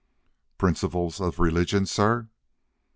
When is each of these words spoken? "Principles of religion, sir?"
"Principles 0.57 1.19
of 1.21 1.37
religion, 1.37 1.85
sir?" 1.85 2.27